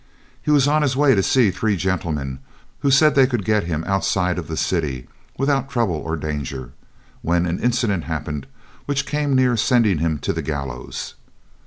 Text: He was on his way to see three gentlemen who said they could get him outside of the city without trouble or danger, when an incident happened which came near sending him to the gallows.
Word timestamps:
He 0.41 0.49
was 0.49 0.67
on 0.67 0.81
his 0.81 0.95
way 0.95 1.13
to 1.13 1.21
see 1.21 1.51
three 1.51 1.75
gentlemen 1.77 2.39
who 2.79 2.89
said 2.89 3.13
they 3.13 3.27
could 3.27 3.45
get 3.45 3.65
him 3.65 3.83
outside 3.85 4.39
of 4.39 4.47
the 4.47 4.57
city 4.57 5.07
without 5.37 5.69
trouble 5.69 5.93
or 5.97 6.17
danger, 6.17 6.71
when 7.21 7.45
an 7.45 7.59
incident 7.59 8.05
happened 8.05 8.47
which 8.87 9.05
came 9.05 9.35
near 9.35 9.55
sending 9.55 9.99
him 9.99 10.17
to 10.17 10.33
the 10.33 10.41
gallows. 10.41 11.13